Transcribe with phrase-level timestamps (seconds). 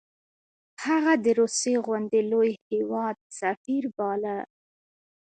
[0.85, 4.37] هغه د روسیې غوندې لوی هیواد سفیر باله.